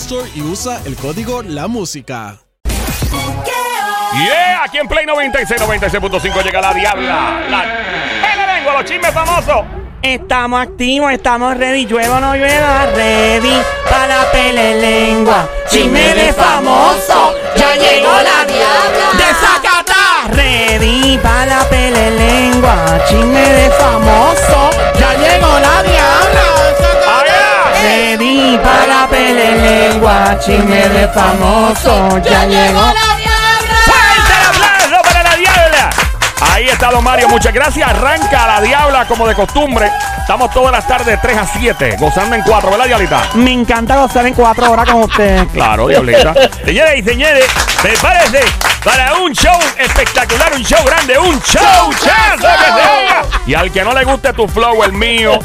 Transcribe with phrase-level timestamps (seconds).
[0.00, 2.38] Store y usa el código La Música.
[4.14, 7.40] Yeah, aquí en Play 96, 96.5 llega la diabla.
[7.50, 9.66] La ¡Eh, vengo, los chismes famosos.
[10.00, 13.52] Estamos activos, estamos ready, llueva o no llueva, ready
[13.90, 15.48] para la pele lengua.
[15.68, 19.12] Chisme de famoso, ya llegó la diabla.
[19.14, 23.00] De Zacatá, ready para la pele lengua.
[23.08, 26.47] Chisme de famoso, ya llegó la diabla.
[27.82, 30.38] Ready para la pele lengua.
[30.40, 33.17] Chisme de famoso, ya llegó la
[36.40, 37.88] Ahí está Don Mario, muchas gracias.
[37.88, 39.90] Arranca la diabla como de costumbre.
[40.20, 43.22] Estamos todas las tardes de 3 a 7, gozando en 4, ¿verdad, Diablita?
[43.34, 45.46] Me encanta gozar en cuatro horas con ustedes.
[45.52, 46.34] Claro, Diablita.
[46.64, 47.46] Señoras y señores,
[47.80, 48.40] prepárense
[48.84, 53.22] para un show espectacular, un show grande, un show chazo que se oiga.
[53.46, 55.38] Y al que no le guste tu flow, el mío,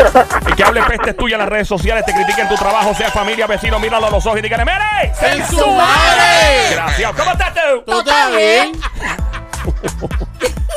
[0.46, 3.48] el que hable pestes tuya en las redes sociales, te critiquen tu trabajo, sea familia,
[3.48, 5.14] vecino, míralo a los ojos y dígale, ¡Mere!
[5.22, 6.72] ¡En su madre!
[6.72, 7.12] Gracias.
[7.18, 7.84] ¿Cómo estás tú?
[7.86, 8.72] ¿Tú estás bien?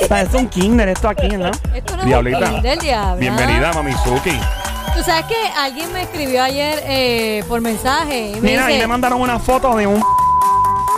[0.09, 1.50] Parece un kinder esto aquí, ¿no?
[1.75, 2.53] Esto no es Diablita.
[2.53, 3.16] un del diablo.
[3.16, 4.38] Bienvenida, Mamizuki.
[4.94, 8.87] Tú sabes que alguien me escribió ayer eh, por mensaje y me Mira, ahí dice,
[8.87, 10.03] me mandaron una foto de un.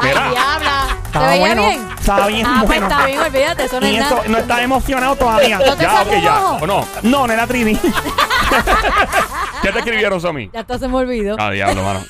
[0.00, 0.30] ay, Mira.
[0.30, 1.62] diabla, ¿te Estaba veía bueno.
[1.62, 1.88] bien?
[1.98, 2.86] Estaba bien Ah, pues bueno.
[2.86, 4.28] está bien, olvídate, eso no Y es eso nada.
[4.28, 5.58] no está emocionado todavía.
[5.58, 6.36] ¿No te Ya, salió ok, ya.
[6.44, 6.58] ojo?
[6.62, 6.84] ¿O no?
[7.02, 7.78] No, no era 3D.
[9.62, 10.50] ¿Qué te escribieron, Somi?
[10.52, 11.36] Ya hasta se me olvidó.
[11.38, 12.00] Ah, diablo, mano.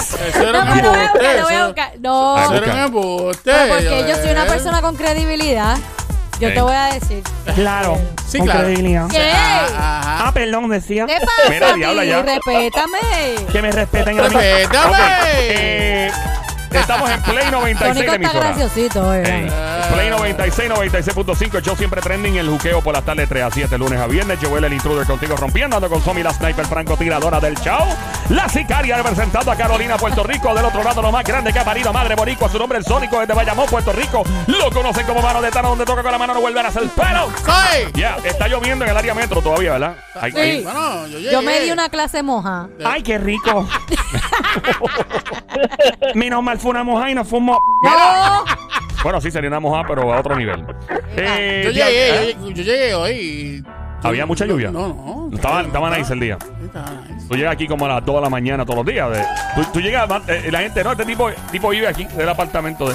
[0.00, 1.92] Eso era No, lo voy a buscar, lo voy a buscar.
[2.00, 2.72] No, Ay, eso era busca.
[2.72, 3.40] un embuste.
[3.52, 4.48] pero porque yo soy una eh.
[4.48, 5.76] persona con credibilidad.
[6.40, 7.22] Yo te voy a decir.
[7.54, 7.98] Claro.
[8.26, 8.60] Sí, con claro.
[8.60, 9.08] credibilidad.
[9.10, 9.30] ¿Qué?
[9.30, 10.26] Ajá.
[10.28, 11.04] Ah, perdón, decía.
[11.06, 11.50] ¿Qué pasa?
[11.50, 12.08] Mira, a diabla, ti?
[12.08, 12.22] ya.
[12.22, 12.98] Respétame.
[13.52, 14.28] Que me respeten a mí.
[14.34, 14.88] Respétame.
[14.88, 14.96] Ok,
[15.34, 16.10] eh,
[16.72, 18.46] estamos en Play 96 Tónico de está emisora.
[18.56, 19.79] graciosito, Ey, ¿verdad?
[19.92, 21.54] Play 96, 96.5.
[21.56, 22.36] El show siempre trending.
[22.36, 24.38] El juqueo por las tardes 3 a 7, lunes a viernes.
[24.40, 25.76] Joel el intruder contigo rompiendo.
[25.76, 27.80] Ando con Somi, la sniper francotiradora del show.
[28.30, 30.54] La sicaria representando a Carolina, Puerto Rico.
[30.54, 32.48] Del otro lado, lo más grande que ha parido madre boricua.
[32.48, 34.22] Su nombre el Sónico desde Bayamón, Puerto Rico.
[34.46, 36.88] Lo conocen como mano de Tano, donde toca con la mano no vuelven a hacer
[36.90, 37.28] pelo.
[37.44, 37.90] Soy.
[37.94, 39.96] Ya, está lloviendo en el área metro todavía, ¿verdad?
[40.14, 40.18] Sí.
[40.38, 41.32] ahí- Bueno, yo llegué.
[41.32, 42.68] Yo me di una clase moja.
[42.84, 43.66] Ay, qué rico.
[46.14, 48.44] Menos mal fue una moja y no fue un mo- No,
[49.02, 50.64] Bueno, sí, sería una mojada, pero a otro nivel.
[51.16, 52.36] Eh, Yo llegué, ¿eh?
[52.38, 53.12] yo, llegué- yo llegué hoy.
[53.12, 53.64] y-
[54.02, 54.70] ¿Había mucha lluvia?
[54.70, 55.30] No, no.
[55.36, 56.38] Estaban, estaban nice el día.
[56.62, 57.28] Nice.
[57.28, 59.10] Tú llegas aquí como a las 2 de la mañana todos los días.
[59.10, 59.24] de-
[59.54, 62.88] tú, tú llegas, man, eh, la gente, no, este tipo, tipo vive aquí, del apartamento
[62.88, 62.94] de.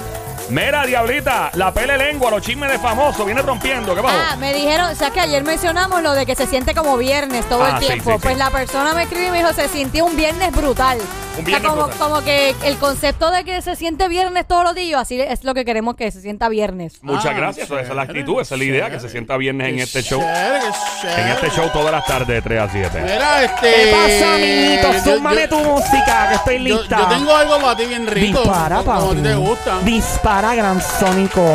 [0.49, 3.95] Mira, diablita, la pele lengua, los chismes de famoso, viene rompiendo.
[3.95, 4.15] ¿Qué pasó?
[4.31, 7.45] Ah, me dijeron, o sea que ayer mencionamos lo de que se siente como viernes
[7.49, 8.11] todo Ah, el sí, tiempo.
[8.11, 8.21] sí, sí.
[8.23, 10.99] Pues la persona me escribió y me dijo, se sintió un viernes brutal.
[10.99, 11.99] Un O sea, viernes como, brutal.
[11.99, 15.53] como que el concepto de que se siente viernes todos los días, así es lo
[15.55, 16.99] que queremos que se sienta viernes.
[17.01, 17.65] Muchas Ah, gracias.
[17.65, 19.01] Esa es la chévere, actitud, esa es la idea, que chévere.
[19.01, 20.21] se sienta viernes en este show.
[20.21, 21.31] chévere, En chévere.
[21.31, 23.01] este show todas las tardes de 3 a 7.
[23.01, 23.73] Mira, este.
[23.73, 25.11] ¿Qué pasa, amiguito?
[25.15, 26.97] Súmame tu música, que estoy lista.
[26.99, 28.41] yo tengo algo para ti bien rico.
[28.41, 29.79] Dispara, como a ti te gusta.
[29.79, 31.45] Dispara, para Gran Sónico.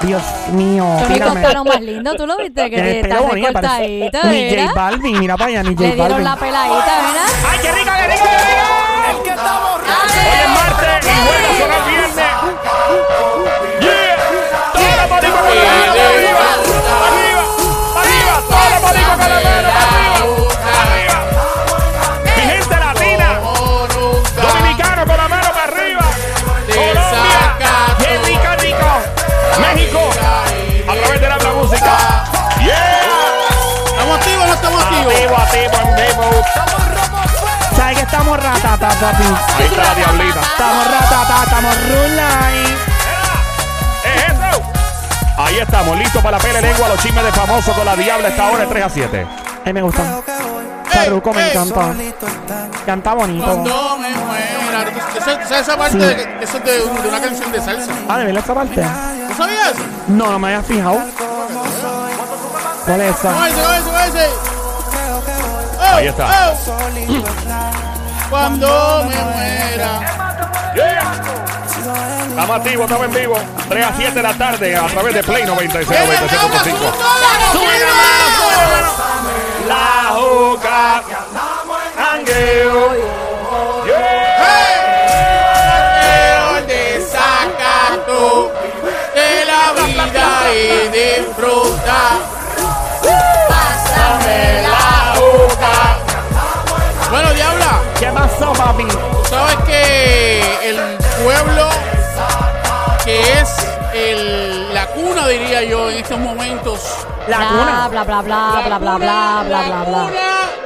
[0.00, 0.96] Dios mío.
[0.98, 4.22] Sónico está lo más lindo, tú lo viste, que eh, está recortadita.
[4.30, 5.98] Ni J Balvin, mira para allá, ni J Balvin.
[5.98, 7.24] Le dieron la peladita, mira.
[7.50, 8.66] ¡Ay, qué rico, qué rico, qué rico!
[9.10, 10.20] ¡El que está borracho!
[10.24, 12.03] Hoy es martes y jueves son las 10.
[39.00, 39.24] Papi?
[39.58, 40.40] Ahí está la diablita.
[40.40, 42.64] Estamos ratata, estamos rulay.
[44.04, 44.62] ¿Es eso?
[45.36, 48.46] Ahí estamos, listos para la pele lengua, los chismes de famoso con la diabla esta
[48.50, 49.26] hora de 3 a 7.
[49.64, 50.02] Ay, me gusta.
[50.90, 51.92] Farruko me encanta.
[52.86, 53.44] Canta bonito.
[53.46, 54.84] Cuando me muera.
[55.18, 56.04] Esa, esa- esa parte Sí.
[56.06, 57.92] de, eso es de, de una canción de salsa.
[58.08, 58.82] Ah, ¿de verdad esa parte?
[58.82, 59.72] ¿No sabías?
[60.08, 60.98] No, no me había fijado.
[62.84, 63.32] ¿Cuál es esa?
[63.32, 63.56] ¿Cómo ese?
[63.84, 64.26] ¿Cómo ese?
[65.80, 66.52] Ahí está.
[66.52, 66.54] Oh.
[68.30, 70.00] Cuando me muera.
[70.74, 71.12] Yeah.
[72.30, 73.36] Estamos activos, estamos en vivo.
[73.68, 76.92] 3 a 7 de la tarde a través de Play 96, 96.5.
[79.68, 81.02] La juca.
[82.12, 82.92] Angueo.
[83.86, 84.24] Yeah.
[86.58, 88.52] El desacato
[89.14, 92.00] de la vida y disfruta.
[93.48, 95.74] Pásame la boca.
[97.10, 97.42] Bueno, ¿Qué
[98.38, 98.86] pasó, papi?
[99.28, 101.68] sabes que el pueblo
[103.04, 103.54] que es
[103.94, 106.80] el, la cuna, diría yo, en estos momentos.
[107.28, 107.88] La Bla, cuna.
[107.88, 109.98] bla, bla, bla, bla, bla, bla, bla, la bla, bla.
[110.04, 110.08] cuna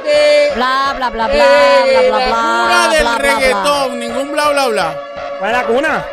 [0.03, 3.17] de- Bla, bla, bla, bla, eh, bla, bla, la bla, cuna del bla, bla, bla.
[3.39, 4.95] reggaetón, ningún bla, bla, bla.
[5.39, 6.05] ¿Cuál es la cuna?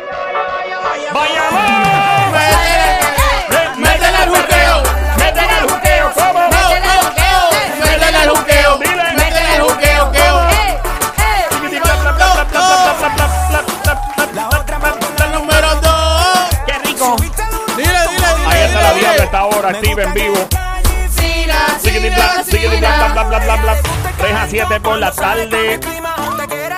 [1.13, 1.96] ¡Vayamos!
[25.07, 25.79] La tarde.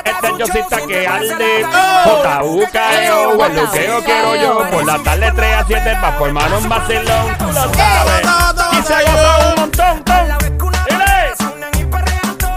[0.06, 1.66] Este Josita que arde.
[2.06, 4.70] JUKEO, el luqueo quiero yo.
[4.70, 7.38] Por la tarde 3 a 7 pa' formar un vacilón.
[7.40, 8.28] Lo sabes.
[8.72, 10.30] Y se goza un montón, ton.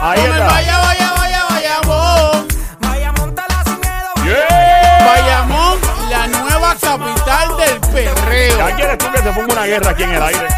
[0.05, 0.47] Ahí está.
[0.47, 2.47] Vaya, vaya, vaya, vayamos.
[4.25, 5.07] Yeah.
[5.07, 5.79] Bayamón,
[6.11, 8.59] la nueva capital del perreo.
[8.59, 10.49] Ya quieres tú que se ponga una guerra aquí en el aire.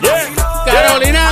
[0.00, 0.40] Yeah.
[0.64, 1.29] Carolina,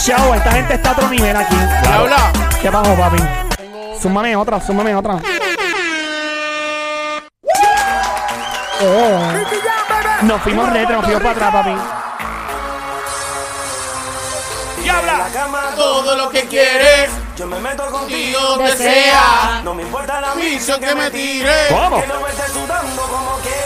[0.00, 0.34] show.
[0.34, 1.56] Esta gente está a otro nivel aquí.
[2.62, 3.18] ¿Qué pasó, papi?
[4.00, 5.18] Súmame otra, súmame otra.
[8.82, 10.22] Oh.
[10.22, 11.74] Nos fuimos retro, nos fuimos para atrás, papi.
[14.82, 15.26] Diabla.
[15.76, 18.92] todo lo que quieres, Yo me meto contigo donde Desea.
[18.92, 19.60] sea.
[19.64, 21.68] No me importa la Misión que me tire.
[21.70, 21.98] ¿Cómo?
[21.98, 23.59] Quiero verte sudando como quiera.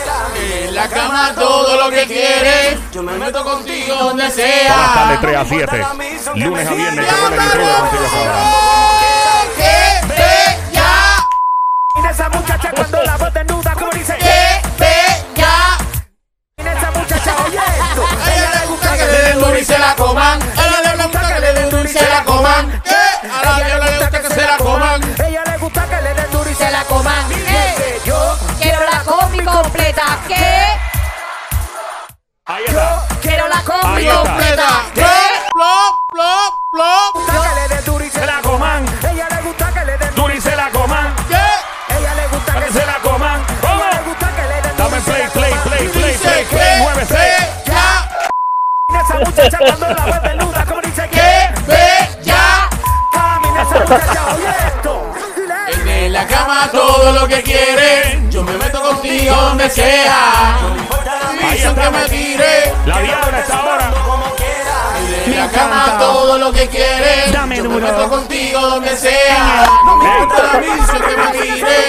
[0.56, 2.78] En la cama todo lo que quieres.
[2.92, 4.92] Yo me meto contigo donde Buenas sea.
[4.94, 5.86] tardes, 3 a 7.
[6.36, 8.34] Lunes a viernes, yo con el intruder contigo esta hora.
[9.56, 11.26] ¡Qué bella!
[11.96, 13.13] Mira esa muchacha cuando la
[49.44, 51.60] muchacha cuando la desnuda, como dice ¡Qué que.
[51.66, 52.68] bella!
[53.12, 55.14] Camina esa muchacha, oye esto.
[55.86, 58.30] En la cama todo lo que quieres.
[58.30, 60.56] Yo me meto contigo donde sea.
[60.56, 61.90] Ahí Dicen que está.
[61.90, 62.72] me tire.
[62.86, 63.90] La diabla está ahora.
[65.26, 67.32] En la cama todo lo que quieres.
[67.32, 69.66] Dame Yo me meto contigo donde sea.
[69.84, 71.83] No me importa la misión que me tire.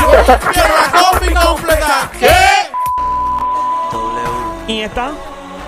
[0.00, 0.08] Yo
[0.52, 2.10] quiero la combi completa.
[2.18, 2.36] ¿Qué?
[4.68, 5.10] ¿Y esta?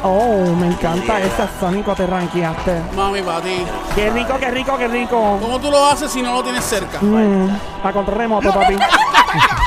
[0.02, 2.82] Oh, me encanta esa Sónico, te ranqueaste.
[2.94, 3.64] Mami, para ti.
[3.94, 5.38] Qué rico, qué rico, qué rico.
[5.40, 6.98] ¿Cómo tú lo haces si no lo tienes cerca?
[7.00, 7.48] Mm,
[7.82, 8.76] a control remoto, papi.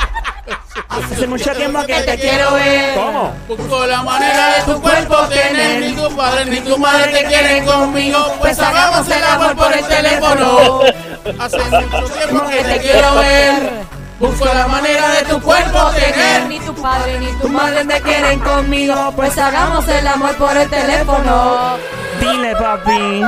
[1.04, 2.94] Hace mucho tiempo que te quiero ver.
[2.94, 3.34] ¿Cómo?
[3.48, 5.80] Busco la manera de tu cuerpo tener.
[5.80, 8.34] Ni tu padre ni tu madre te quieren conmigo.
[8.40, 10.80] Pues hagamos el amor por el teléfono.
[11.38, 13.88] Hace mucho tiempo que te quiero ver.
[14.18, 16.46] Busco la manera de tu cuerpo tener.
[16.48, 19.12] Ni tu padre ni tu madre me quieren conmigo.
[19.14, 21.76] Pues hagamos el amor por el teléfono.
[22.20, 23.22] Dile, papi.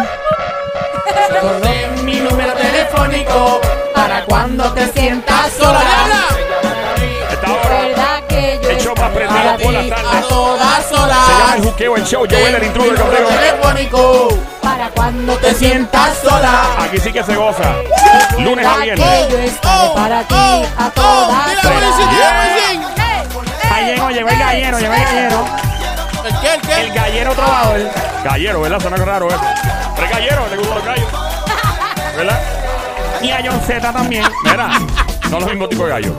[1.41, 3.61] Con mi número telefónico
[3.95, 6.40] para cuando te sientas sola.
[9.17, 9.91] El estoy prendido para por la ti?
[9.91, 10.19] tarde.
[10.19, 12.27] A todas Se llama el juqueo, el show.
[12.31, 13.29] Joel, el intruder contigo.
[13.29, 14.29] telefónico
[14.63, 16.63] Para cuando te sientas sola.
[16.81, 17.75] Aquí sí que se goza.
[18.39, 19.53] Lunes a ¿Verdad viernes.
[19.53, 23.73] estaré para ti a todas Borisín, horas?
[23.73, 25.45] Ahí llegó, llegó el gallero, llegó el gallero.
[26.25, 26.55] ¿El qué?
[26.55, 26.81] ¿El qué?
[26.81, 27.81] El gallero trovador.
[28.25, 28.81] Gallero, ¿verdad?
[28.81, 29.41] Suena raro eso.
[29.95, 31.09] Pero es gallero, le gustan los gallos.
[32.17, 32.41] ¿Verdad?
[33.23, 34.25] Y a John Z también.
[34.45, 34.69] Mira,
[35.31, 36.13] no los mismos tipos de gallos.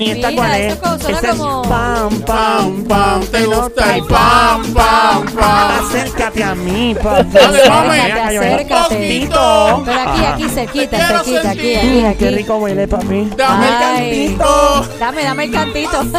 [0.00, 0.74] ¿Y esta cuál es?
[0.74, 0.94] Esta
[1.30, 3.20] es como- pam, Pam, pam.
[3.26, 5.86] te gusta el pam, pam, pam.
[5.86, 6.94] Acércate a mí.
[7.32, 7.96] Dale, mami.
[8.34, 9.28] Yo- Acércate.
[9.28, 12.16] Pero aquí, aquí, cerquita, cerquita, aquí, aquí, aquí.
[12.18, 13.28] Qué rico huele, papi.
[13.36, 14.86] Dame el cantito.
[15.00, 15.98] Dame, dame el cantito.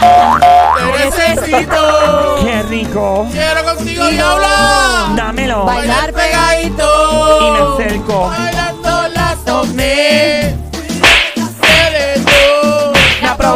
[0.00, 2.36] Te necesito.
[2.42, 3.26] Qué rico.
[3.32, 5.12] Quiero contigo, diabla.
[5.16, 5.64] Dámelo.
[5.64, 7.38] Bailar Bailar pegadito.
[7.40, 8.28] Y me acerco.
[8.28, 10.03] Bailando las tomé.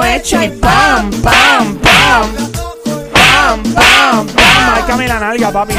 [0.08, 2.34] Aprovecho y pam, pam, pam.
[3.12, 4.66] Pam, pam, pam.
[4.66, 5.74] Márcame la nalga, papi.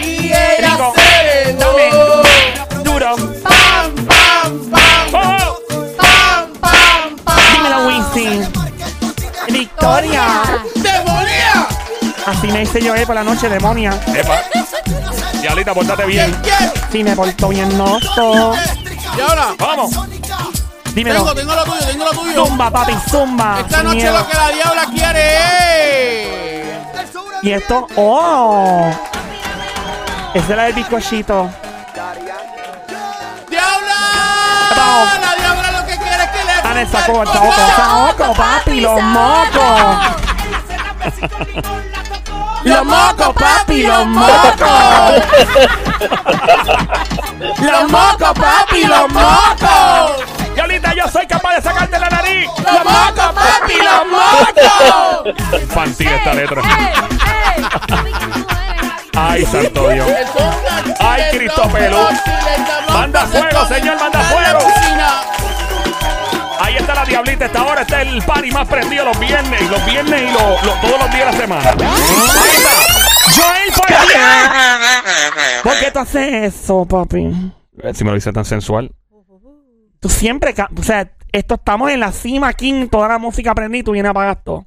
[0.00, 0.92] Y Rico.
[0.96, 1.58] Dame.
[1.60, 2.82] Dame.
[2.82, 3.14] Duro.
[3.44, 5.14] Pam, pam, pam.
[5.14, 5.58] ¡Oh!
[5.96, 7.52] Pam, pam, pam.
[7.52, 8.52] Dímelo, Winston.
[9.48, 10.24] Victoria.
[10.74, 11.68] ¡Demonía!
[12.26, 13.92] Así me dice yo eh, por la noche, demonia.
[14.12, 14.42] Epa.
[15.40, 16.36] Diablita, pórtate bien.
[16.42, 16.56] ¿Quién?
[16.58, 16.72] ¿Quién?
[16.90, 18.00] Si me porto bien, no.
[19.16, 19.92] Y ahora, Vamos.
[20.94, 21.20] Dímelo.
[21.20, 22.46] tengo, tengo lo tuyo, tengo lo tuyo.
[22.46, 23.60] Zumba, papi, zumba.
[23.60, 24.18] Esta noche miedo.
[24.18, 26.78] lo que la diabla quiere es.
[27.42, 28.90] Y esto, oh.
[30.34, 31.50] Esa es la del bizcochito.
[33.48, 33.94] ¡Diabla!
[35.20, 36.74] La diabla lo que quiere es que le.
[36.74, 39.96] Le guste sacó el saoco, saoco, papi, los mocos.
[42.64, 45.22] Los mocos, papi, los mocos.
[47.58, 50.31] Los mocos, papi, los mocos.
[50.96, 52.46] Yo soy capaz de sacarte la nariz.
[52.58, 55.62] Los mocos, papi, los mocos.
[55.62, 56.62] Infantil esta letra.
[56.62, 57.64] ¡Ey,
[59.14, 60.08] Ay, santo Dios.
[61.00, 61.98] Ay, Cristo Pelú.
[62.92, 64.58] Manda fuego, señor, manda fuego.
[66.60, 70.22] Ahí está la diablita, esta hora está el party más prendido los viernes, los viernes
[70.22, 71.70] y los- los- todos los días de la semana.
[71.70, 72.70] Ahí está.
[73.36, 73.94] Joel, ¿por qué?
[75.62, 77.52] ¿Por qué tú haces eso, papi?
[77.94, 78.90] Si me lo dice tan sensual.
[80.02, 83.78] Tú siempre, ca- o sea, esto estamos en la cima aquí, toda la música prendí
[83.78, 84.66] y tú vienes a apagar todo.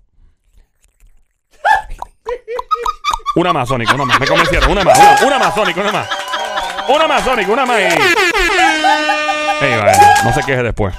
[3.35, 4.17] Una más, Sónico, una más.
[4.17, 4.71] Me convencieron.
[4.71, 6.07] Una más, una, una más, Sónico, una más.
[6.87, 7.79] Una más, Sónico, una más.
[7.81, 7.83] Y...
[9.65, 9.91] Ey, vale,
[10.23, 10.95] no se queje después.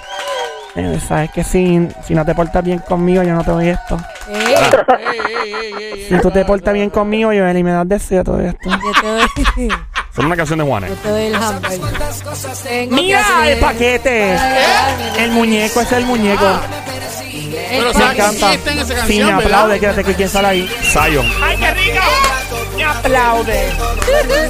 [0.75, 3.97] Eh, Sabes que si, si no te portas bien conmigo, yo no te doy esto.
[4.29, 8.69] ey, Si tú te portas bien conmigo, yo y me das deseo todo esto.
[8.69, 9.71] yo te doy,
[10.17, 10.91] Son una canción de Juanes.
[10.91, 11.81] yo te doy el hamburger.
[11.81, 14.37] Tengo que Mira hacer- el paquete.
[15.19, 16.61] El muñeco es el muñeco.
[17.69, 18.55] Pero Me ¿sabes encanta.
[18.55, 19.45] está en esa Sí, canción, me verdad?
[19.61, 20.71] aplaude, quédate que quién sale ahí.
[20.83, 21.31] Zion.
[21.43, 22.01] ¡Ay, qué rico!
[22.77, 23.73] Me aplaude.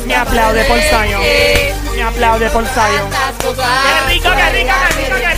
[0.07, 1.21] Me aplaude por Zion.
[1.97, 3.11] Me aplaude por Zion.
[3.41, 5.35] ¡Qué rico, qué rico, qué rico, qué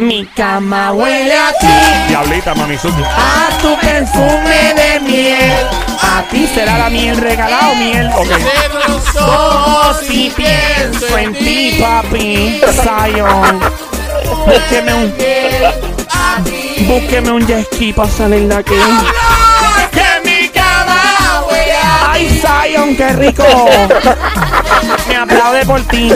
[0.00, 1.66] Mi cama huele a ti,
[2.08, 3.02] Diablita, Mamizuki.
[3.02, 5.66] a tu perfume de miel.
[6.02, 8.08] A ti será la miel regalado, miel.
[8.16, 8.28] Ok.
[8.28, 13.60] Cierro los ojos Si pienso en ti, papi, Zion.
[14.46, 15.14] Búsqueme un,
[16.88, 18.74] búsqueme un jet ski para salir de aquí.
[19.92, 23.44] Que mi cama huele a ¡Ay, Zion, qué rico!
[25.08, 26.10] Me aplaude por ti.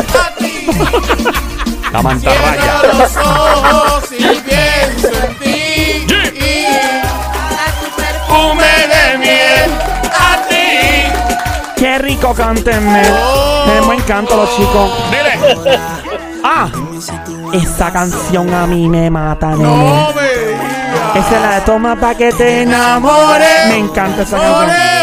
[1.95, 2.81] La mantarraya.
[2.81, 6.07] Cierro los ojos y pienso en ti.
[6.09, 6.33] Yeah.
[6.35, 9.71] Y a tu perfume de miel.
[10.13, 10.67] A ti.
[11.77, 13.03] ¡Qué rico, cántenme!
[13.67, 14.91] Tenemos encanto los chicos.
[15.09, 15.79] Dile.
[16.43, 16.69] ¡Ah!
[17.53, 19.63] Esa canción a mí me mata, nene.
[19.63, 21.15] No me digas.
[21.15, 23.69] Esa es la de Toma pa' que te enamores.
[23.69, 24.94] Me encanta esa canción.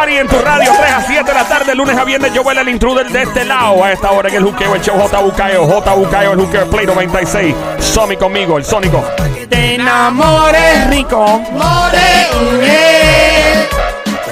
[0.00, 2.32] Party en tu radio, 3 a 7 de la tarde, lunes a viernes.
[2.32, 3.84] Yo vuelo el intruder de este lado.
[3.84, 5.18] A esta hora en el juqueo, el show J.
[5.18, 5.66] Bucayo.
[5.66, 5.92] J.
[5.92, 7.54] Bucayo, el juqueo Play 96.
[7.78, 9.04] Somi conmigo, el Sónico.
[9.50, 11.42] Te enamores, rico.
[11.52, 11.98] More,
[12.40, 13.68] ore.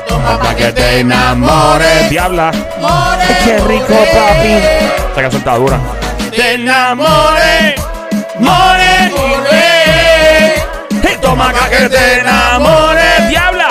[0.09, 2.09] Toma pa' que te enamores.
[2.09, 2.51] Diabla.
[2.81, 4.53] More, Qué rico, papi.
[5.09, 5.79] Esta canción está dura.
[6.35, 7.75] Te enamores.
[8.39, 10.55] More, ore.
[11.13, 13.29] Y toma acá que te enamores.
[13.29, 13.68] Diabla.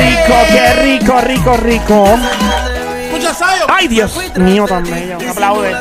[0.00, 2.18] Rico, qué rico, rico, rico.
[3.68, 5.18] Ay, Dios mío, tan bello.
[5.18, 5.70] Me aplaude.
[5.70, 5.76] Me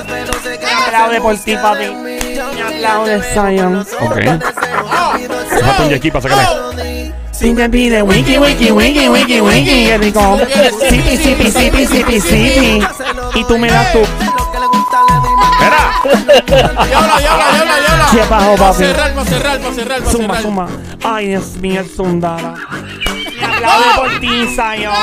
[0.85, 1.89] aplaude por ti, papi.
[1.89, 3.85] Me aplaude, Zion.
[4.01, 4.17] Ok.
[5.61, 7.13] Falta un aquí para sacarle.
[7.31, 10.37] Si te pide wiki, wiki, wiki, wiki, wiki, qué rico.
[10.89, 12.83] Sipi, sipi, sipi, sipi, sipi.
[13.35, 13.99] Y tú me das tu.
[13.99, 15.91] Espera.
[16.45, 18.07] Diabla, diabla, diabla, diabla.
[18.11, 18.77] ¿Qué pasó, papi?
[18.77, 20.41] cerrar, cerrar, cerrar, para Suma, cerrar.
[20.41, 20.67] suma.
[21.03, 22.53] Ay, Dios mío, el Sundara.
[23.59, 24.93] Me aplaude por ti, Zion.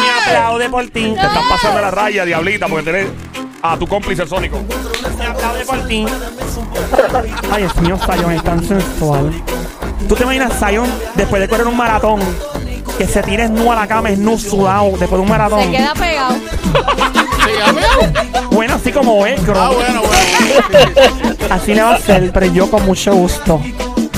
[0.00, 1.14] Me aplaude por ti.
[1.14, 3.08] Te estás pasando la raya, diablita, porque tenés
[3.62, 4.60] a tu cómplice el sónico.
[5.18, 6.06] Me aplaude por ti.
[7.50, 9.32] Ay, Dios mío, Zion es tan sensual.
[10.08, 12.20] ¿Tú te imaginas Zion después de correr un maratón?
[12.98, 15.62] Que se tire nu a la cama, es nu sudado después de un maratón.
[15.62, 16.34] Se queda pegado.
[18.50, 19.60] Bueno, así como velcro.
[19.60, 21.34] Ah, bueno, bueno.
[21.50, 23.60] Así le va a hacer, pero yo con mucho gusto.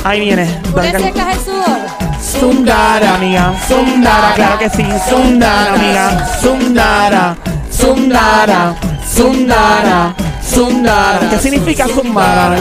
[0.04, 0.60] Ahí viene.
[0.74, 2.05] ¿Tú le secas el sudor?
[2.26, 3.54] Sundara, amiga.
[3.68, 4.84] Sundara, claro que sí.
[5.08, 6.26] Sundara, amiga.
[6.40, 7.36] Sundara.
[7.70, 8.74] Sundara.
[9.08, 10.14] Sundara.
[10.42, 11.30] Sundara.
[11.30, 12.56] ¿Qué significa Sundara?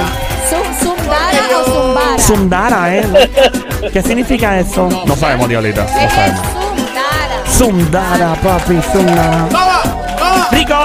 [0.50, 2.20] ¿Zundara o zumbara?
[2.20, 3.30] Sundara, ¿eh?
[3.92, 4.88] ¿Qué significa eso?
[5.06, 5.82] No sabemos, diablita.
[5.84, 6.42] No Es sabemos.
[7.58, 7.58] zundara.
[7.58, 9.48] Sundara, papi, Sundara.
[9.52, 9.84] ¡Vamos!
[10.20, 10.52] ¡Vamos!
[10.52, 10.76] Rico.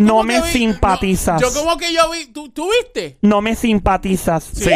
[0.00, 1.40] No me que vi- simpatizas.
[1.40, 2.26] no, yo como que yo vi.
[2.26, 3.18] ¿Tú, tú viste?
[3.22, 4.44] No me simpatizas.
[4.54, 4.70] Sí.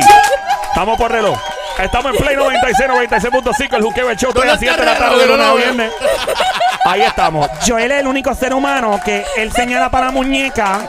[0.68, 1.38] Estamos por reloj.
[1.78, 4.92] Estamos en Play 96, 96.5, el juqueo, el show, todas las ¿Dónde 7 de la
[4.94, 5.36] está tarde, de reloj?
[5.38, 5.92] lunes a viernes.
[6.84, 7.48] Ahí estamos.
[7.66, 10.88] Joel es el único ser humano que él señala para la muñeca.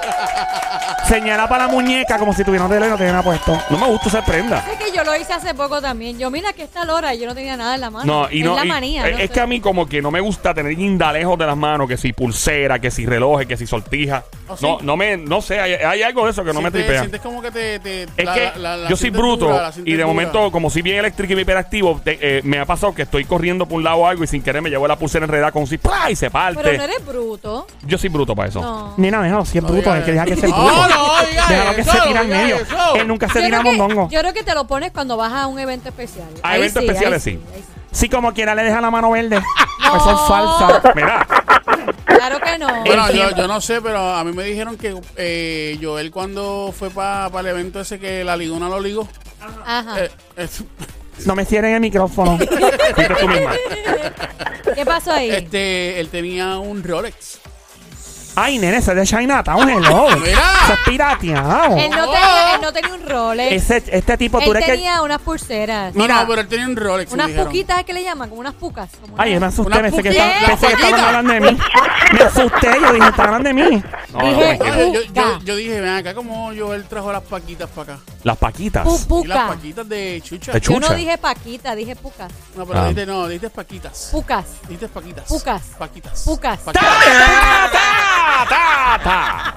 [1.08, 3.60] Señala para la muñeca como si tuviera un reloj y no tuviera puesto.
[3.70, 4.64] No me gusta usar prenda.
[4.72, 6.18] Es que yo lo hice hace poco también.
[6.20, 8.06] Yo, mira que está la hora y yo no tenía nada en la mano.
[8.24, 8.51] No, y no.
[8.51, 9.06] Es la y- manía.
[9.08, 9.34] es, no es sé.
[9.34, 12.13] que a mí, como que no me gusta tener guindalejos de las manos, que si
[12.13, 14.24] pulsera, que si relojes, que si sortija.
[14.48, 14.65] ¿Oh, sí?
[14.65, 15.18] No, no me.
[15.18, 17.00] No sé, hay, hay algo de eso que no me tripea.
[17.01, 17.79] Sientes como que te.
[17.79, 20.51] te Es la- que la- la- la yo soy bruto dura, la y de momento,
[20.51, 23.65] como soy bien eléctrico y bien hiperactivo, te- eh, me ha pasado que estoy corriendo
[23.65, 25.70] por un lado o algo y sin querer me llevo la pulsera enredada con un
[25.77, 26.10] ¡plá!
[26.12, 26.60] y se parte.
[26.63, 27.68] Pero no eres bruto.
[27.86, 28.62] Yo soy bruto para eso.
[28.62, 28.94] No.
[28.98, 30.88] Nena, déjalo, si es bruto, es que deja que sea No, bruto.
[30.89, 32.58] no diga Déjalo que se tira al no diga medio.
[32.96, 34.10] Él nunca se tira mondongo.
[34.10, 36.28] yo creo que te lo pones cuando vas a un evento especial.
[36.43, 37.39] A Ahí eventos sí, especiales, sí.
[37.54, 37.63] sí.
[37.91, 39.41] Si como quiera le deja la mano verde.
[39.91, 40.93] Pues son salsa.
[40.93, 41.25] Mira,
[42.06, 42.67] Claro que no.
[42.84, 47.28] Bueno, yo, no sé, pero a mí me dijeron que eh, Joel cuando fue para
[47.39, 49.08] el evento ese que la ligona lo ligó,
[49.65, 50.04] Ajá.
[50.04, 50.63] eh, es-
[51.25, 52.38] No me cierren el micrófono.
[52.38, 53.52] fuiste tú misma.
[54.75, 55.32] ¿Qué pasó ahí?
[55.32, 57.39] este, él tenía un Rolex.
[58.41, 60.08] Ay, nene, ese es de Chinatown, hello.
[60.19, 60.39] Mira.
[60.63, 61.78] Eso es pirateado.
[61.78, 63.52] él, no tenía, él no tenía un Rolex.
[63.71, 64.71] Ese, este tipo, tú él eres que...
[64.73, 65.93] tenía unas pulseras.
[65.95, 66.21] No, Mira.
[66.21, 67.12] no, pero él tenía un Rolex.
[67.12, 67.47] me Unas dijeron.
[67.47, 68.30] puquitas, ¿es que le llaman?
[68.30, 68.89] Como unas pucas.
[69.02, 70.25] como Ay, yo una- me asusté, Una pensé que, puquita.
[70.28, 71.08] estaban, La pensé que estaban puquita.
[71.08, 71.58] hablando de mí.
[72.13, 73.84] Me asusté, yo dije, estaban hablando de mí.
[74.13, 74.80] No, no, Dije- tranquilo.
[74.80, 78.04] Oye, yo, yo, yo dije, ven acá, como Joel trajo las paquitas para acá.
[78.23, 78.86] Las paquitas.
[78.86, 79.47] Pu- Y las puca.
[79.56, 80.52] paquitas de chucha.
[80.54, 80.97] De chu- Yo no chucha.
[80.97, 82.32] dije paquita, dije pucas.
[82.56, 82.84] No, pero Ah.
[82.84, 84.10] dijiste, no, dijiste paquitas.
[84.12, 84.45] Pucas.
[84.63, 85.25] Dijiste paquitas.
[85.28, 85.62] Pucas.
[85.78, 86.23] Paquitas.
[86.23, 86.60] Pucas.
[86.65, 87.71] ¡Ta, Paquitas.
[87.71, 87.80] ta,
[88.50, 89.54] ta, ta!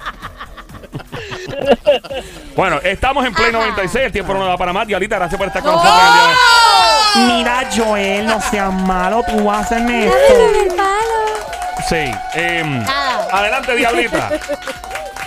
[2.57, 3.59] Bueno, estamos en Play Ajá.
[3.59, 4.07] 96.
[4.07, 4.87] El tiempo no da para más.
[4.87, 5.79] Diablita, gracias por estar con ¡No!
[5.83, 7.37] nosotros en el día de hoy.
[7.37, 10.35] Mira, Joel, no seas malo, tú vas a hacerme esto.
[10.35, 11.83] con el palo.
[11.89, 12.11] Sí.
[12.35, 13.29] em, Nada.
[13.33, 14.31] adelante, Diablita.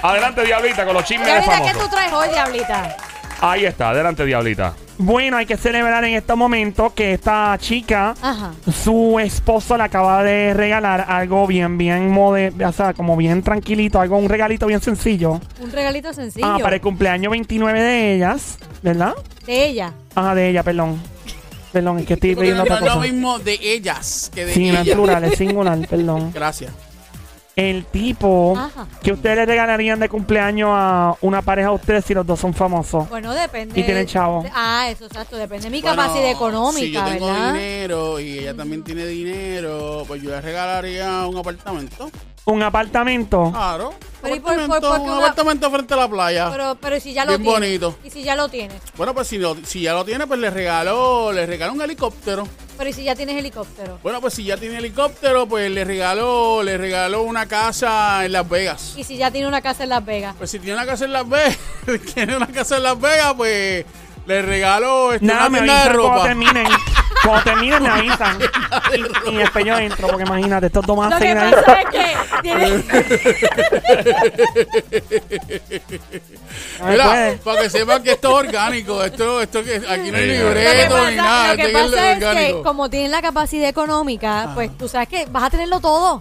[0.01, 1.91] Adelante, Diablita, con los chismes de Diablita, ¿qué tú famosos.
[1.91, 2.95] traes hoy, Diablita?
[3.41, 4.73] Ahí está, adelante, Diablita.
[4.97, 8.53] Bueno, hay que celebrar en este momento que esta chica, Ajá.
[8.83, 13.99] su esposo le acaba de regalar algo bien, bien mode, o sea, como bien tranquilito,
[13.99, 15.41] algo, un regalito bien sencillo.
[15.61, 16.45] Un regalito sencillo.
[16.47, 19.13] Ah, para el cumpleaños 29 de ellas, ¿verdad?
[19.45, 19.93] De ella.
[20.15, 20.97] Ah, de ella, perdón.
[21.73, 22.99] Perdón, es que estoy no otra es lo cosa.
[23.01, 24.95] mismo de ellas que de Sí, no es ella.
[24.95, 26.31] plural, es singular, perdón.
[26.33, 26.71] Gracias.
[27.55, 28.85] El tipo Ajá.
[29.01, 32.53] que ustedes le regalarían de cumpleaños a una pareja a ustedes si los dos son
[32.53, 33.07] famosos.
[33.09, 33.79] Bueno, depende.
[33.79, 34.43] Y tienen chavo.
[34.43, 35.37] de- Ah, eso, exacto.
[35.37, 37.53] Depende de mi Bueno, capacidad económica, Si yo tengo ¿verdad?
[37.53, 42.09] dinero y ella también tiene dinero, pues yo le regalaría un apartamento.
[42.45, 43.49] Un apartamento.
[43.51, 43.93] Claro.
[44.21, 46.49] Pero ¿y por- apartamento, por- por qué un una- apartamento frente a la playa.
[46.51, 47.97] Pero, pero si ya lo Bien bonito.
[48.03, 48.81] Y si ya lo tienes.
[48.97, 52.47] bueno, pues si, lo- si ya lo tiene, pues le regalo, le regalo un helicóptero.
[52.77, 53.99] Pero y si ya tienes helicóptero.
[54.03, 58.47] Bueno, pues si ya tiene helicóptero, pues le regalo, le regalo una casa en Las
[58.49, 58.93] Vegas.
[58.97, 60.35] Y si ya tiene una casa en Las Vegas.
[60.37, 61.57] Pues si tiene una casa en Las Vegas,
[62.13, 63.85] tiene una casa en Las Vegas, pues
[64.25, 66.27] le regalo este, Nada, una me tienda de avisan cuando ropa.
[66.27, 66.67] terminen.
[67.25, 68.37] Cuando terminen me avisan.
[69.25, 71.53] Y, y después yo entro, porque imagínate, estos dos más Lo que seguir ahí.
[71.53, 72.83] pasa es que tiene-
[76.79, 77.35] No me Mira, puede.
[77.37, 80.49] para que sepan que esto es orgánico, esto, esto que aquí no hay Sí, lo
[80.53, 82.63] que libreto pasa, ni nada, lo que esto es pasa es que orgánico.
[82.63, 86.19] como tienen la capacidad económica, pues tú sabes que vas a tenerlo todo.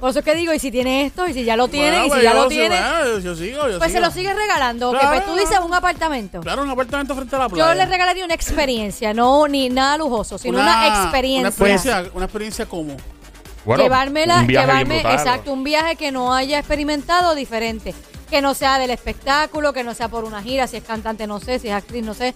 [0.00, 2.02] Por eso es que digo, y si tiene esto, y si ya lo tiene, Bueno,
[2.02, 2.76] y si pues ya yo lo tiene.
[2.78, 4.90] bueno, yo, yo sigo, yo Pues se lo sigue regalando.
[4.90, 5.14] ok, Claro.
[5.16, 6.40] pues tú dices un apartamento.
[6.40, 7.68] Claro, un apartamento frente a la playa.
[7.68, 11.40] Yo le regalaría una experiencia, no ni nada lujoso, sino una, experiencia.
[11.40, 12.96] Una experiencia, una experiencia como.
[13.64, 15.14] Bueno, llevármela, un viaje llevarme, brutal.
[15.14, 17.94] exacto, un viaje que no haya experimentado diferente.
[18.28, 21.40] Que no sea del espectáculo, que no sea por una gira, si es cantante, no
[21.40, 22.34] sé, si es actriz, no sé.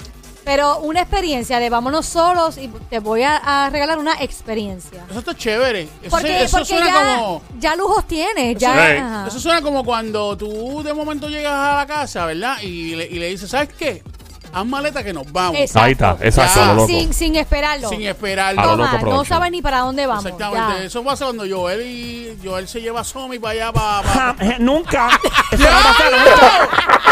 [0.48, 5.04] Pero una experiencia de vámonos solos y te voy a, a regalar una experiencia.
[5.10, 5.82] Eso está chévere.
[5.82, 7.42] Eso, Porque, se- eso porque suena ya, como.
[7.58, 9.26] ya lujos tienes, ya.
[9.28, 12.62] Eso suena como cuando tú de momento llegas a la casa, ¿verdad?
[12.62, 14.02] Y le, y le dices, ¿sabes qué?
[14.50, 15.58] Haz maleta que nos vamos.
[15.60, 15.84] Exacto.
[15.84, 16.66] Ahí está, exacto, Ya.
[16.68, 16.86] lo loco.
[16.88, 17.90] Sin, sin esperarlo.
[17.90, 18.58] Sin esperar.
[18.58, 20.24] A lo Toma, loco no sabes ni para dónde vamos.
[20.24, 20.78] Exactamente.
[20.80, 20.84] ya.
[20.86, 24.36] Eso pasa cuando Joel y Joel se lleva a Somi para allá para.
[24.58, 25.10] Nunca.
[25.50, 26.68] Eso no pasa nunca.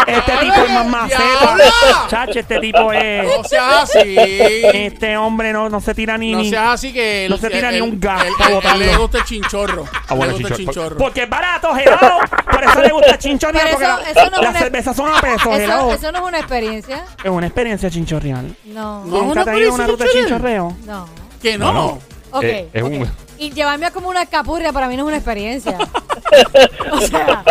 [0.07, 1.17] Este tipo es más maceta.
[1.41, 1.63] ¡Diablo!
[2.07, 3.25] Chacho, este tipo es.
[3.37, 4.15] No seas así.
[4.17, 6.31] Este hombre no, no se tira ni.
[6.33, 7.27] No ni- seas así que.
[7.29, 8.85] No se tira ni un gas para él- botarlo.
[8.85, 9.85] Le gusta el chinchorro.
[10.07, 10.97] Ah, bueno, le gusta el chinchorro.
[10.97, 12.19] Porque es barato, helado.
[12.49, 13.65] Por eso le gusta chinchorreal.
[13.65, 16.11] Pero Porque eso- la- eso no es las una- cervezas son a peso, Eso, eso
[16.11, 17.05] no es una experiencia.
[17.23, 18.55] Es una experiencia chinchorreal.
[18.65, 19.03] No.
[19.05, 19.21] No.
[19.23, 20.77] ¿Nunca te has ido a una ruta de chinchorreo?
[20.85, 21.09] No.
[21.41, 21.65] Que no.
[21.65, 21.99] No, no.
[22.31, 22.43] Ok.
[22.43, 22.89] Eh, es ok.
[22.89, 25.77] un- Y llevarme a como una capurria para mí no es una experiencia.
[26.91, 27.43] o sea,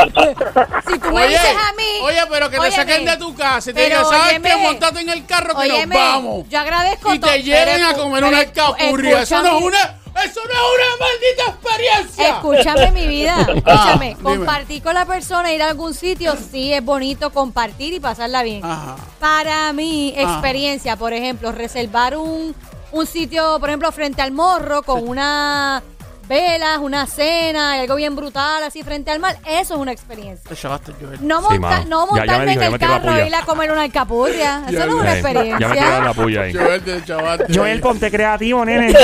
[0.86, 1.82] si tú me Oye, dices a mí.
[2.02, 4.56] oye, pero que te óyeme, saquen de tu casa y te digan, ¿sabes óyeme, qué?
[4.56, 6.48] Montate en el carro que óyeme, nos vamos.
[6.48, 9.22] Yo agradezco Y te lleven a comer una escu- capurria.
[9.22, 9.96] Eso no es escúchame- una.
[10.24, 12.28] Eso no es una maldita experiencia.
[12.30, 14.22] Escúchame mi vida, escúchame, dime.
[14.22, 18.64] compartir con la persona, ir a algún sitio, sí es bonito compartir y pasarla bien.
[18.64, 18.96] Ajá.
[19.20, 20.32] Para mi Ajá.
[20.32, 22.54] experiencia, por ejemplo, reservar un,
[22.92, 25.82] un sitio, por ejemplo, frente al morro con una
[26.28, 30.48] velas, una cena y algo bien brutal así frente al mar, eso es una experiencia.
[30.48, 31.18] Te chavaste, Joel.
[31.26, 32.06] No, Sí, monta- mano.
[32.06, 33.24] no Ya- ya me montarme dijo, ya en me el tiró la carro puya.
[33.24, 34.62] e ir a comer una alcapurria.
[34.68, 36.12] Eso no es una Ya me tiraron la experiencia.
[36.22, 36.52] puya ahí.
[36.54, 37.46] Joel, te chavaste.
[37.54, 38.94] Joel, ponte creativo, nene.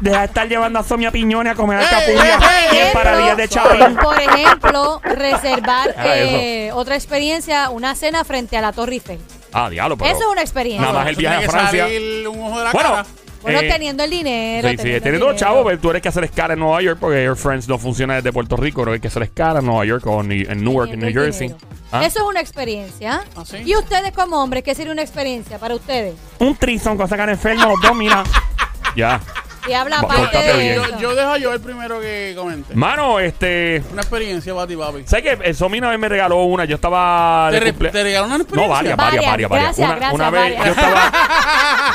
[0.00, 2.38] Deja de estar llevando a Somia Piñones a comer ¡Ey, alcapurria
[2.72, 2.86] y ey!
[2.88, 3.96] empanadillas de chapín.
[3.96, 9.18] Por ejemplo, reservar Ah, eh, otra experiencia, una cena frente a la Torre Eiffel.
[9.52, 10.10] Ah, diablo, pero.
[10.10, 10.86] Eso es una experiencia.
[10.86, 11.84] Nada más el viaje tiene a que Francia.
[11.84, 13.06] salir un ojo de la Bueno, cara.
[13.44, 14.68] Bueno, eh, teniendo el dinero.
[14.68, 17.36] Sí, sí, teniendo los chavos, tú eres que hacer escala en Nueva York porque Air
[17.36, 20.22] France no funciona desde Puerto Rico, pero hay que hacer escala en Nueva York o
[20.22, 21.54] ni- en Newark, en New Jersey.
[21.92, 22.04] ¿Ah?
[22.04, 23.22] Eso es una experiencia.
[23.36, 23.58] ¿Ah, sí?
[23.64, 26.14] ¿Y ustedes como hombres, qué sería una experiencia para ustedes?
[26.40, 28.24] Un trison con sacar enfermo los dos, mira.
[28.96, 29.20] Ya.
[29.68, 30.72] Y habla aparte de bien.
[30.74, 30.90] eso.
[30.92, 32.74] Yo, yo dejo a Joel primero que comente.
[32.74, 33.82] Mano, este.
[33.92, 35.02] Una experiencia para ti, papi.
[35.06, 35.38] ¿Sabes qué?
[35.48, 36.64] El Somi una vez me regaló una.
[36.64, 37.48] Yo estaba.
[37.50, 38.66] ¿Te, de re- cumple- te regalaron una experiencia?
[38.68, 39.76] No, varias, varias, varias, Varias, varias.
[39.76, 40.64] gracias, una, gracias, una vez varias.
[40.64, 41.12] yo estaba.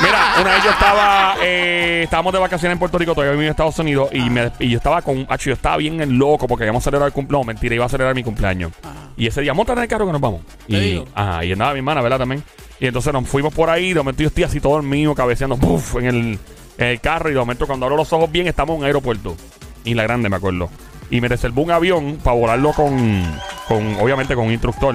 [0.00, 1.34] Mira, una vez yo estaba.
[1.42, 4.08] Eh, estábamos de vacaciones en Puerto Rico, todavía vivía en Estados Unidos.
[4.12, 5.26] Y, me, y yo estaba con.
[5.28, 7.40] Acho, yo estaba bien en loco porque íbamos a celebrar el cumpleaños.
[7.40, 8.72] No, mentira, iba a celebrar mi cumpleaños.
[9.16, 10.40] Y ese día, monta en el carro que nos vamos.
[10.66, 11.04] Te Y, digo.
[11.14, 12.18] ajá, y andaba mi hermana, ¿verdad?
[12.18, 12.42] También.
[12.80, 13.90] Y entonces nos fuimos por ahí.
[13.92, 15.96] De momento yo estoy así todo el mío, cabeceando, ¡puf!
[15.96, 16.38] en el,
[16.80, 17.30] en el carro.
[17.30, 19.36] Y de momento, cuando abro los ojos bien, estamos en un aeropuerto.
[19.84, 20.68] Y la grande, me acuerdo.
[21.10, 23.24] Y me reservó un avión para volarlo con,
[23.68, 24.94] con, obviamente, con un instructor.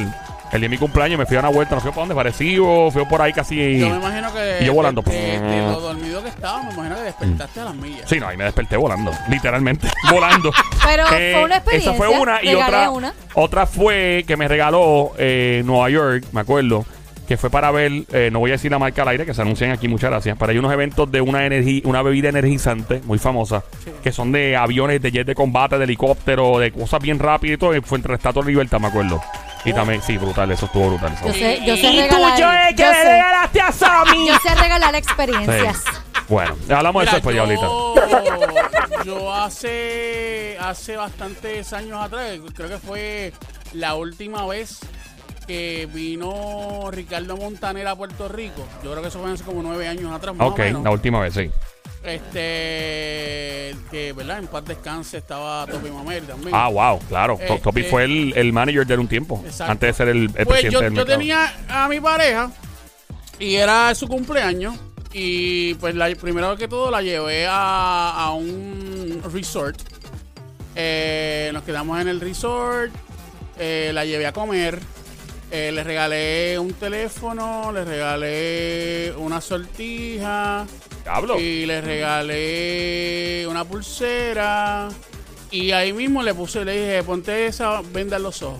[0.52, 2.90] El día de mi cumpleaños me fui a una vuelta, no sé por dónde, parecido,
[2.92, 3.80] fui por ahí casi.
[3.80, 4.58] Yo me imagino que.
[4.62, 5.02] Y yo volando.
[5.02, 8.08] De, de- de lo dormido que estaba, me imagino que despertaste a las millas.
[8.08, 10.54] Sí, no, ahí me desperté volando, literalmente, volando.
[10.86, 11.92] Pero fue una experiencia.
[11.92, 12.90] Esa fue una y Regalé otra.
[12.92, 13.14] una.
[13.34, 16.86] Otra fue que me regaló eh, Nueva York, me acuerdo,
[17.28, 19.42] que fue para ver, eh, no voy a decir la marca al aire, que se
[19.42, 23.02] anuncian aquí, muchas gracias, para ir a unos eventos de una energía, una bebida energizante
[23.06, 23.64] muy famosa,
[24.04, 27.58] que son de aviones, de jet de combate, de helicóptero, de cosas bien rápidas y
[27.58, 29.22] todo, y fue entre Estatua de Libertad, me acuerdo.
[29.66, 31.14] Y también, sí, brutal, eso estuvo brutal.
[31.14, 31.26] eso.
[31.26, 32.42] Yo sé, yo sé Y tú, regalar.
[32.44, 33.04] Joel, que yo le sé.
[33.04, 34.28] regalaste a Sammy.
[34.28, 35.78] Yo sé regalar experiencias.
[35.78, 36.22] Sí.
[36.30, 37.96] Bueno, hablamos de eso después, yo,
[39.06, 43.34] yo hace hace bastantes años atrás, creo que fue
[43.74, 44.80] la última vez
[45.48, 48.66] que vino Ricardo Montaner a Puerto Rico.
[48.84, 50.84] Yo creo que eso fue hace como nueve años atrás, más Ok, o menos.
[50.84, 51.50] la última vez, sí.
[52.04, 54.40] Este, que, ¿verdad?
[54.40, 56.52] En paz descanse estaba Topi Mamel también.
[56.54, 57.38] Ah, wow, claro.
[57.40, 59.72] Este- Topi fue el, el manager de un tiempo, Exacto.
[59.72, 61.18] antes de ser el, el Pues presidente yo, del yo mercado.
[61.18, 62.52] tenía a mi pareja
[63.40, 64.76] y era su cumpleaños
[65.14, 69.80] y pues la, primero que todo la llevé a, a un resort.
[70.76, 72.92] Eh, nos quedamos en el resort,
[73.58, 74.80] eh, la llevé a comer,
[75.56, 80.66] eh, le regalé un teléfono, le regalé una sortija
[81.04, 81.40] Diablo.
[81.40, 84.90] y le regalé una pulsera
[85.52, 88.60] y ahí mismo le puse, le dije, ponte esa venda en los ojos.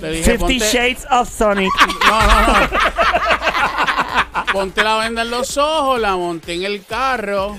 [0.00, 1.70] Le dije, Fifty ponte- Shades of Sonic.
[2.06, 2.68] no, no, no.
[4.52, 7.56] Ponte la venda en los ojos, la monté en el carro.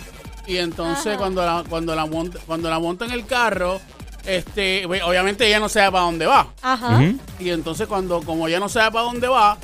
[0.48, 3.80] Y entonces cuando la, cuando la monto, cuando la monto en el carro,
[4.26, 6.48] este, obviamente ella no sabe para dónde va.
[6.62, 7.02] Ajá.
[7.40, 9.58] Y entonces cuando, como ella no sabe para dónde va,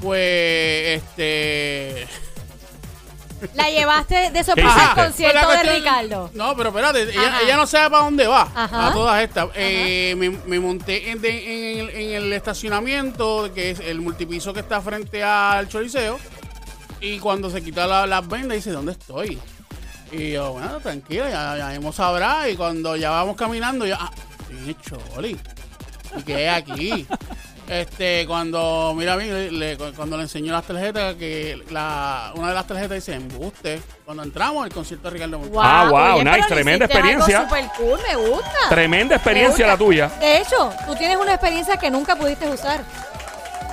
[0.00, 2.06] pues este
[3.54, 6.30] La llevaste de sorpresa al concierto Pues la de Ricardo.
[6.34, 8.48] No, pero espérate, ella, no sabe para dónde va.
[8.54, 8.88] Ajá.
[8.88, 9.48] A todas estas.
[9.54, 14.80] Eh, me, me monté en, el, en el estacionamiento, que es el multipiso que está
[14.80, 16.18] frente al Choliseo.
[17.00, 19.38] Y cuando se quita la- las vendas, dice, ¿dónde estoy?
[20.12, 22.48] Y yo, bueno, tranquila, ya, ya hemos sabrá.
[22.48, 24.10] Y cuando ya vamos caminando, yo, ah,
[24.82, 25.36] Choli.
[26.18, 27.06] ¿Y qué es aquí?
[27.66, 32.48] Este, cuando, mira a mí, le- le- cuando le enseñó las tarjetas, que la, una
[32.48, 33.80] de las tarjetas dice embuste.
[34.04, 35.60] Cuando entramos al concierto de Ricardo Montaner.
[35.64, 37.48] Ah, wow, oye, nice, pero tremenda hiciste algo experiencia.
[37.48, 38.58] Super cool, me gusta.
[38.68, 40.08] Tremenda experiencia Me la tuya.
[40.20, 42.82] De hecho, tú tienes una experiencia que nunca pudiste usar.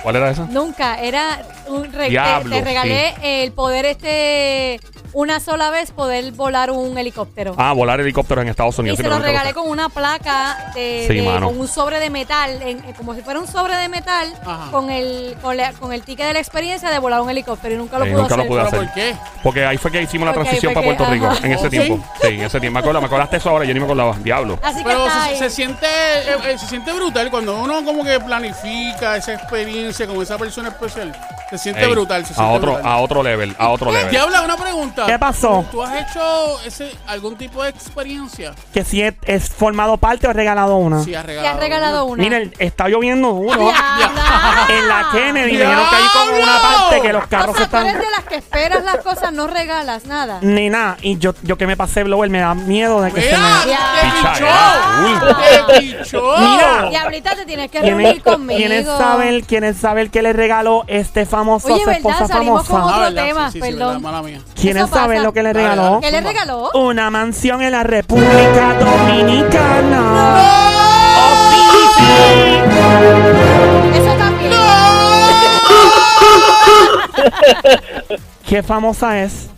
[0.02, 0.46] ¿Cuál era esa?
[0.46, 0.98] Nunca.
[0.98, 4.80] Era un re- Diablo, te, te regalé el poder este
[5.14, 7.54] una sola vez poder volar un helicóptero.
[7.58, 8.96] Ah, volar helicópteros en Estados y Unidos.
[8.98, 11.48] se sí, lo regalé con una placa de, Sí, de- mano.
[11.48, 14.70] con un sobre de metal, en- eh, como si fuera un sobre de metal, Ajá.
[14.70, 17.78] con el con, la- con el ticket de la experiencia de volar un helicóptero y
[17.78, 18.48] nunca lo Sí, pudo nunca lo hacer.
[18.48, 18.78] pude ¿Pero hacer.
[18.86, 19.16] por qué?
[19.42, 21.46] Porque ahí fue que hicimos la Porque ahí transición fue para que- Puerto Rico ajá.
[21.46, 22.04] en ese ¿Oh, tiempo.
[22.22, 22.74] Sí, en ese tiempo.
[22.74, 24.16] Me acuerdo, me acordaste eso ahora, yo ni me acordaba.
[24.22, 24.58] Diablo.
[24.62, 25.38] Así que Pero está se, ahí.
[25.38, 30.22] se siente eh, eh, se siente brutal cuando uno como que planifica esa experiencia con
[30.22, 31.12] esa persona especial.
[31.52, 32.24] Se siente Ey, brutal.
[32.24, 32.90] Se a siente otro, brutal.
[32.92, 34.10] a otro level, a otro level.
[34.10, 35.04] Diabla, una pregunta.
[35.04, 35.66] ¿Qué pasó?
[35.70, 38.54] ¿Tú has hecho ese, algún tipo de experiencia?
[38.72, 41.02] Que si es, es formado parte o he regalado una.
[41.04, 41.54] Sí, has Te regalado.
[41.54, 42.22] has regalado una.
[42.22, 43.58] Miren, está lloviendo duro.
[43.58, 44.66] Diabla.
[44.70, 46.78] En la Kennedy me dijeron que hay como una ¡Diablo!
[46.78, 47.86] parte que los O carros sea, tú están.
[47.86, 50.38] eres de las que esperas las cosas, no regalas nada.
[50.40, 50.96] Ni nada.
[51.02, 54.00] Y yo, yo que me pasé blower me da miedo de que se Mira, me.
[54.00, 55.66] te pichó.
[55.66, 56.34] Te pichó.
[56.38, 56.88] Mira.
[56.90, 58.56] Diablita, te tienes que ¿Quiénes, reunir conmigo.
[58.58, 61.98] ¿Quiénes saben, ¿Quiénes saben que le regaló este famoso a Oye, su ¿verdad?
[62.12, 62.94] esposa Salimos con famosa?
[62.94, 63.24] otro Ah, ¿verdad?
[63.26, 63.88] tema, Sí, sí, sí, perdón.
[63.88, 64.40] verdad, mala mía.
[64.54, 65.22] ¿Quiénes Eso saben pasa.
[65.24, 65.82] lo que le Dale, regaló?
[65.82, 66.00] dale.
[66.00, 66.70] ¿Qué le regaló?
[66.74, 70.36] Una mansión en la República Dominicana.
[71.18, 71.58] Oh, sí,
[71.98, 72.04] sí.
[73.98, 74.52] Eso también.
[78.48, 79.48] ¿Qué famosa es?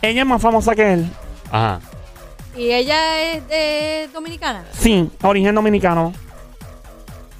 [0.00, 1.06] Ella es más famosa que él.
[1.50, 1.80] Ajá.
[2.56, 4.64] Y ella es de dominicana.
[4.78, 6.12] Sí, origen dominicano.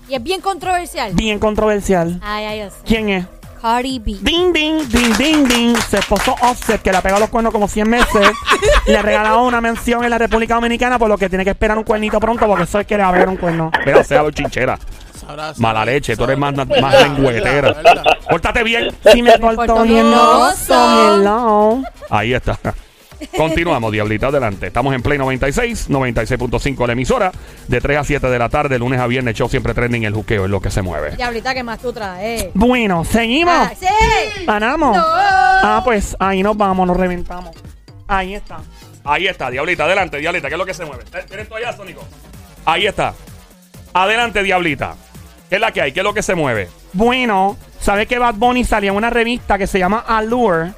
[0.08, 1.12] Y es bien controversial.
[1.14, 2.18] Bien controversial.
[2.22, 2.76] Ay, ay, yo sé.
[2.84, 3.26] ¿Quién es?
[3.62, 4.18] Cardi B.
[4.20, 5.76] Ding, ding, ding, ding, ding.
[5.88, 8.28] Su esposo Offset, que le ha pegado los cuernos como 100 meses,
[8.88, 11.78] le ha regalado una mención en la República Dominicana, por lo que tiene que esperar
[11.78, 13.70] un cuernito pronto, porque eso es que le va a pegar un cuerno.
[13.86, 14.80] Mira, sea, chinchera.
[15.14, 15.60] Sabrás.
[15.60, 17.76] Mala leche, tú eres más, más lengüetera.
[18.28, 18.90] Pórtate bien.
[19.12, 21.84] Si me porto bien, no.
[22.10, 22.58] Ahí está.
[23.36, 24.68] Continuamos, Diablita, adelante.
[24.68, 27.32] Estamos en Play 96, 96.5 la emisora.
[27.68, 30.04] De 3 a 7 de la tarde, lunes a viernes, show siempre trending.
[30.04, 31.16] El juqueo es lo que se mueve.
[31.16, 32.48] Diablita, ¿qué más tú traes?
[32.54, 33.54] Bueno, seguimos.
[33.54, 34.44] Ah, sí.
[34.46, 34.96] ¿Ganamos?
[34.96, 35.04] No.
[35.06, 37.54] Ah, pues ahí nos vamos, nos reventamos.
[38.08, 38.58] Ahí está.
[39.04, 41.04] Ahí está, Diablita, adelante, Diablita, ¿qué es lo que se mueve?
[41.12, 42.04] Eh, ¿Tienes toalla, Sónico?
[42.64, 43.14] Ahí está.
[43.92, 44.94] Adelante, Diablita.
[45.48, 45.92] ¿Qué es la que hay?
[45.92, 46.68] ¿Qué es lo que se mueve?
[46.92, 50.72] Bueno, ¿sabe que Bad Bunny salió en una revista que se llama Allure?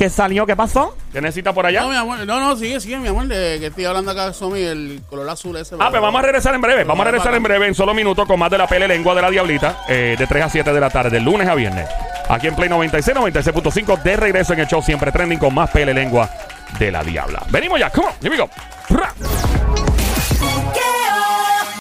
[0.00, 0.96] Que salió, ¿qué pasó?
[1.12, 1.82] ¿Qué necesita por allá?
[1.82, 4.62] No, mi amor, no, no, sigue, sigue, mi amor, de que estoy hablando acá, Somi,
[4.62, 5.76] el color azul ese.
[5.78, 6.84] Ah, pues vamos a regresar en breve.
[6.84, 9.20] Vamos a regresar en breve, en solo minutos, con más de la pele lengua de
[9.20, 11.86] la Diablita, eh, de 3 a 7 de la tarde, de lunes a viernes.
[12.30, 15.92] Aquí en Play 96, 96.5, de regreso en el show, siempre trending con más pele
[15.92, 16.30] lengua
[16.78, 17.42] de la Diabla.
[17.50, 18.48] Venimos ya, come on, here we go.
[18.88, 19.12] Ra.